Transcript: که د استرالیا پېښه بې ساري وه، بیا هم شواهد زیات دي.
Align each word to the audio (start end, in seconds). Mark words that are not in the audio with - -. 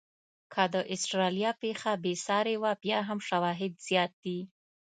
که 0.53 0.63
د 0.73 0.75
استرالیا 0.93 1.51
پېښه 1.63 1.91
بې 2.03 2.13
ساري 2.27 2.55
وه، 2.61 2.71
بیا 2.83 2.99
هم 3.07 3.19
شواهد 3.29 3.73
زیات 3.87 4.11
دي. 4.23 4.39